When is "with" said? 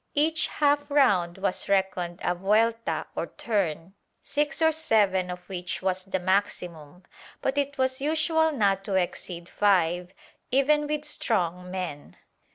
10.87-11.05